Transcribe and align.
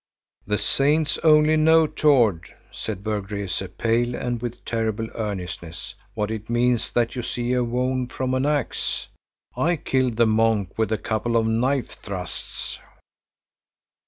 "The 0.47 0.57
saints 0.57 1.19
only 1.19 1.55
know, 1.57 1.85
Tord," 1.85 2.51
said 2.71 3.03
Berg 3.03 3.31
Rese, 3.31 3.61
pale 3.77 4.15
and 4.15 4.41
with 4.41 4.65
terrible 4.65 5.07
earnestness, 5.13 5.93
"what 6.15 6.31
it 6.31 6.49
means 6.49 6.91
that 6.93 7.15
you 7.15 7.21
see 7.21 7.53
a 7.53 7.63
wound 7.63 8.11
from 8.11 8.33
an 8.33 8.47
axe. 8.47 9.09
I 9.55 9.75
killed 9.75 10.15
the 10.17 10.25
monk 10.25 10.75
with 10.75 10.91
a 10.91 10.97
couple 10.97 11.37
of 11.37 11.45
knife 11.45 11.91
thrusts." 11.99 12.79